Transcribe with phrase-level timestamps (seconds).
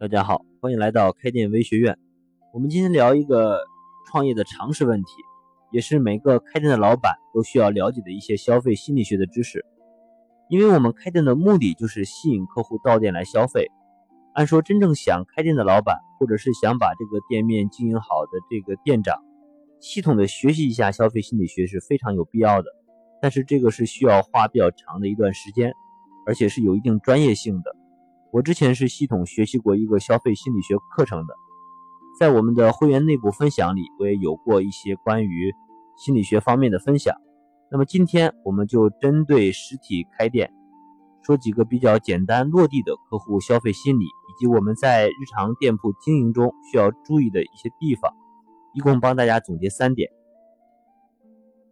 [0.00, 1.98] 大家好，欢迎来到开店微学院。
[2.54, 3.66] 我们今天聊一个
[4.06, 5.08] 创业的常识问题，
[5.72, 9.64] 也是每个开店的老板都需要了解的一些消费心理学的知识。
[10.48, 13.66] 因为我们开店的目的就是吸引客户到店来消费。
[14.34, 19.20] 按说，真正想开店的老板，或者是想把这个店面经营好的这个店长，
[19.80, 22.68] 系统的学习一下消费心理学是非常有必要的。
[23.20, 25.72] 但是这个是需要花比较长的一段时间，
[26.24, 27.74] 而且是有一定专业性的。
[28.30, 31.34] 我之前是系统学习过一个消费心理学课程的，
[32.20, 35.54] 在我们的会员内部分享里，我也有过一些关于
[35.96, 37.16] 心理学方面的分享。
[37.70, 40.52] 那么今天我们就针对实体开店，
[41.22, 48.12] 说几个比较简单落地的客户消费心理，以及我们在日常店铺经营中需要注意的一些地方，
[48.74, 50.10] 一共帮大家总结三点。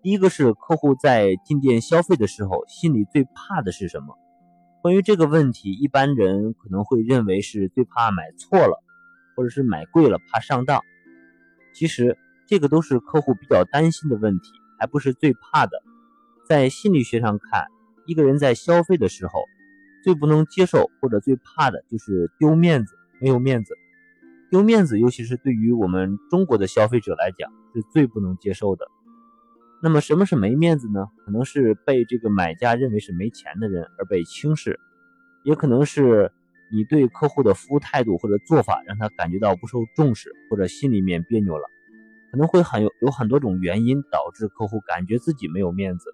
[0.03, 4.17] 第一个是客户在进店消费的时候，心里最怕的是什么？
[4.87, 8.85] 关于这个问题，一般人可能会认为是最怕买错了，
[9.35, 10.81] 或者是买贵了怕上当。
[11.75, 15.83] 其实这个都是客户比较担心的问题，还不是最怕的。
[16.49, 17.67] 在心理学上看，
[18.07, 19.43] 一个人在消费的时候，
[20.05, 23.75] 最不能接受或者最怕的就是丢面子，没有面子。
[24.53, 28.87] 丢面子，尤其是对于我们中国的消费者来讲，是最不能接受的。
[29.83, 31.07] 那么什么是没面子呢？
[31.25, 34.81] 可能是被这个买家认为是没钱的人而被轻视，
[35.45, 36.33] 也可能是
[36.73, 41.65] 你对客户的服务态度或者做法让他感觉到不受重视，或者心里面别扭了，
[42.33, 46.11] 可能会很有有很多种原因导致客户感觉自己没有面子。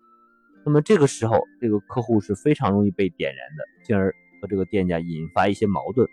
[0.65, 6.07] 那么这个时候，这个客户是非常容易被点燃的，进而和这个店家引发一些矛盾。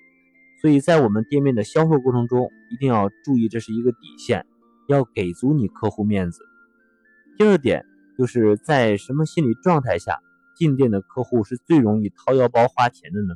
[0.61, 4.45] 所以在我们店面的销售过程中，一定要注意，这是一个底线，
[4.87, 6.43] 要给足你客户面子。
[7.39, 7.85] 第二点
[8.17, 10.19] 就是在什么心理状态下
[10.57, 13.33] 进店的客户是最容易掏腰包花钱的呢？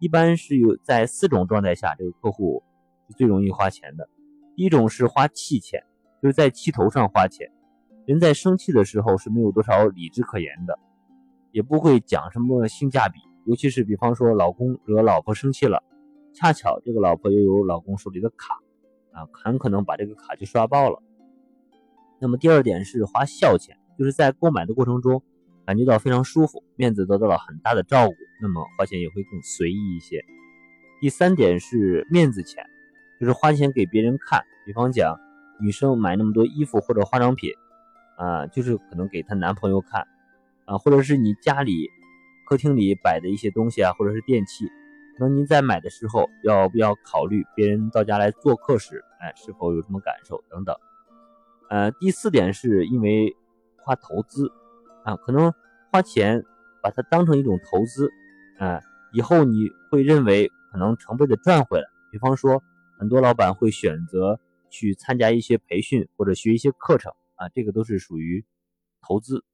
[0.00, 2.64] 一般是有在四种状态下，这个客户
[3.06, 4.08] 是最容易花钱的。
[4.56, 5.84] 第一种是花气钱，
[6.20, 7.52] 就是在气头上花钱。
[8.04, 10.76] 人在生气的时候是没有多少理智可言的，
[11.52, 13.20] 也不会讲什么性价比。
[13.46, 15.84] 尤其是比方说老公惹老婆生气了，
[16.34, 18.56] 恰巧这个老婆又有老公手里的卡，
[19.12, 21.00] 啊，很可能把这个卡就刷爆了。
[22.20, 25.22] 那么第二点是花笑钱，就是在购买的过程中
[25.66, 30.22] 感觉到非常舒服，面子得到了很大的照顾，那么花钱也会更随意一些。
[31.00, 32.62] 第三点是面子钱，
[33.18, 35.18] 就是花钱给别人看，比方讲
[35.60, 37.50] 女生买那么多衣服或者化妆品，
[38.18, 40.06] 啊，就是可能给她男朋友看，
[40.66, 41.88] 啊，或者是你家里
[42.46, 44.68] 客厅里摆的一些东西啊，或者是电器，
[45.18, 50.76] 那您在买的时候要不要考虑别人到家来做客时，哎，是否有什么感受等等。
[51.70, 53.36] 呃，第四点是因为
[53.76, 54.52] 花投资
[55.04, 55.54] 啊，可能
[55.92, 56.42] 花钱
[56.82, 58.10] 把它当成一种投资，
[58.58, 58.80] 啊，
[59.12, 61.86] 以后你会认为可能成倍的赚回来。
[62.10, 62.60] 比方说，
[62.98, 68.44] 很多老板会选择去参加一些培训或者学一些课程啊，这个都是属于
[69.00, 69.44] 投资。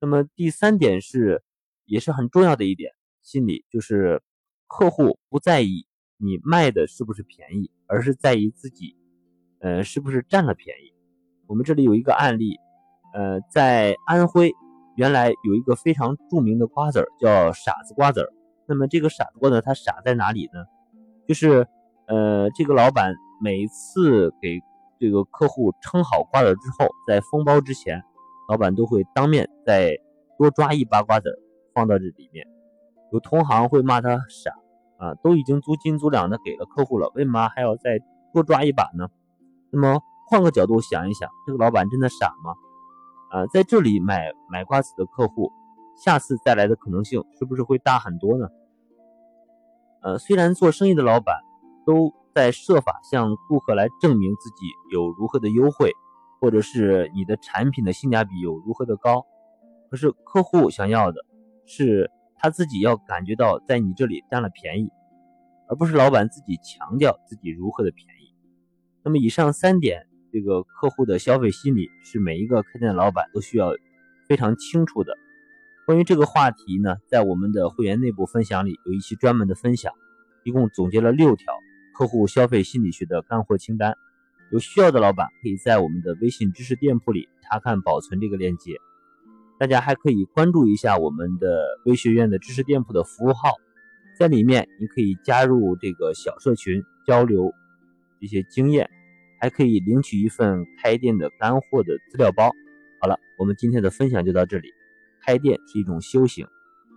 [0.00, 1.42] 那么第三点是
[1.84, 4.22] 也是很重要的一点，心理就是
[4.66, 8.96] 客户不在意你卖的是不是便宜，而是在意自己，
[9.60, 10.93] 呃，是不是占了便宜。
[11.46, 12.58] 我们这里有一个案例，
[13.12, 14.52] 呃，在安徽，
[14.96, 18.32] 原来有一个非常著名的瓜子儿叫傻子瓜子儿。
[18.66, 20.64] 那么这个傻子瓜子它傻在哪里呢？
[21.28, 21.66] 就是，
[22.06, 24.58] 呃，这个老板每次给
[24.98, 28.02] 这个客户称好瓜子之后，在封包之前，
[28.48, 29.98] 老板都会当面再
[30.38, 31.36] 多抓一把瓜子儿
[31.74, 32.46] 放到这里面。
[33.12, 34.50] 有同行会骂他傻
[34.96, 38.00] 啊，都已经足斤足两的给了客户了，为嘛还要再
[38.32, 39.08] 多抓一把呢？
[39.70, 40.00] 那么。
[40.26, 42.54] 换个角度想一想，这个老板真的傻吗？
[43.30, 45.50] 啊，在这里买买瓜子的客户，
[45.96, 48.48] 下次再来的可能性是不是会大很多呢？
[50.02, 51.42] 呃，虽然做生意的老板
[51.84, 55.92] 都在设法向顾客来证明自己有如何的优惠，
[56.40, 59.26] 或者是你的产品的性价比有如何的高，
[59.90, 61.20] 可是客户想要的
[61.66, 64.90] 是他自己要感觉到在你这里占了便宜，
[65.68, 68.34] 而不是老板自己强调自己如何的便宜。
[69.02, 70.06] 那么以上三点。
[70.34, 73.72] 这个客户的消费心理是每一个开店老板都需要
[74.26, 75.16] 非常清楚的。
[75.86, 79.92] 关于这个话题呢，在我们的会员内部分享里有一期专门的分享，
[80.42, 81.54] 一共总结了六条
[81.96, 83.94] 客户消费心理学的干货清单。
[84.50, 88.72] 有需要的老板可以在我们的微信知识店铺里查看保存这个链接。
[89.60, 93.52] 大家还可以关注一下我们的微学院的知识店铺的服务号，
[94.18, 97.52] 在里面你可以加入这个小社群交流
[98.18, 98.90] 一些经验。
[99.40, 102.52] 还可以领取一份开店的干货的资料包。
[103.00, 104.68] 好了，我们今天的分享就到这里。
[105.20, 106.46] 开店是一种修行，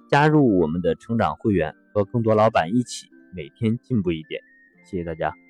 [0.09, 4.41] 加入我们的成长会员，和更多老板一起每天进步一点。
[4.85, 5.46] 谢谢大家。